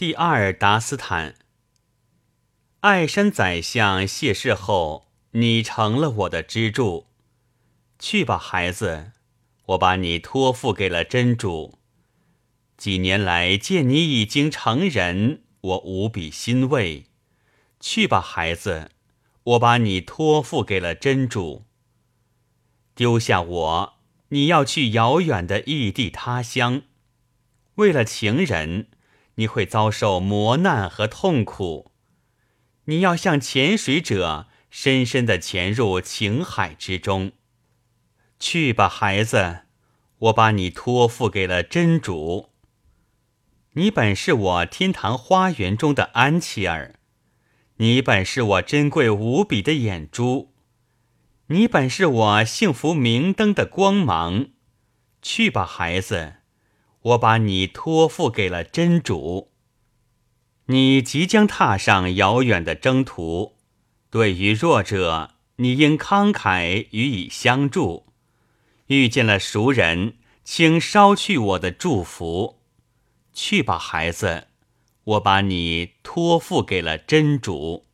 [0.00, 1.34] 第二达斯坦，
[2.80, 7.08] 爱山宰相谢世后，你成了我的支柱。
[7.98, 9.12] 去吧，孩子，
[9.66, 11.78] 我把你托付给了真主。
[12.78, 17.04] 几年来见你已经成人，我无比欣慰。
[17.78, 18.92] 去吧，孩子，
[19.42, 21.66] 我把你托付给了真主。
[22.94, 23.98] 丢下我，
[24.30, 26.84] 你要去遥远的异地他乡，
[27.74, 28.88] 为了情人。
[29.40, 31.92] 你会遭受磨难和痛苦，
[32.84, 37.32] 你要像潜水者，深深的潜入情海之中。
[38.38, 39.62] 去吧，孩子，
[40.18, 42.50] 我把你托付给了真主。
[43.72, 46.96] 你本是我天堂花园中的安琪儿，
[47.76, 50.52] 你本是我珍贵无比的眼珠，
[51.46, 54.48] 你本是我幸福明灯的光芒。
[55.22, 56.39] 去吧，孩子。
[57.02, 59.50] 我把你托付给了真主，
[60.66, 63.56] 你即将踏上遥远的征途。
[64.10, 68.06] 对于弱者，你应慷慨予以相助。
[68.88, 72.60] 遇见了熟人，请捎去我的祝福。
[73.32, 74.48] 去吧，孩子，
[75.04, 77.86] 我把你托付给了真主。